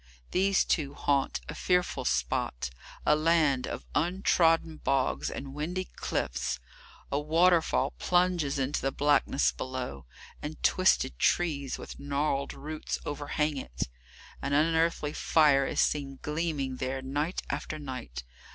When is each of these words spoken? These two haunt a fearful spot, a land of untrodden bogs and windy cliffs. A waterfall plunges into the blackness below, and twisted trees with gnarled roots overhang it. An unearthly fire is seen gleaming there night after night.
These 0.31 0.65
two 0.65 0.95
haunt 0.95 1.41
a 1.47 1.53
fearful 1.53 2.05
spot, 2.05 2.71
a 3.05 3.15
land 3.15 3.67
of 3.67 3.85
untrodden 3.93 4.77
bogs 4.77 5.29
and 5.29 5.53
windy 5.53 5.89
cliffs. 5.95 6.59
A 7.11 7.19
waterfall 7.19 7.91
plunges 7.99 8.57
into 8.57 8.81
the 8.81 8.91
blackness 8.91 9.51
below, 9.51 10.07
and 10.41 10.63
twisted 10.63 11.19
trees 11.19 11.77
with 11.77 11.99
gnarled 11.99 12.55
roots 12.55 12.97
overhang 13.05 13.57
it. 13.57 13.89
An 14.41 14.53
unearthly 14.53 15.13
fire 15.13 15.67
is 15.67 15.79
seen 15.79 16.17
gleaming 16.23 16.77
there 16.77 17.03
night 17.03 17.43
after 17.51 17.77
night. 17.77 18.23